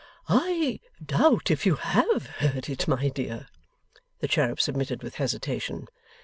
[0.27, 3.49] 'I doubt if you HAVE heard it, my dear,'
[4.17, 5.87] the cherub submitted with hesitation.